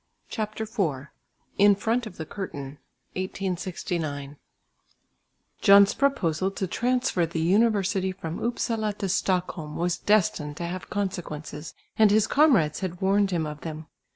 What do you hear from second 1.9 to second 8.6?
OF THE CURTAIN (1869) John's proposal to transfer the university from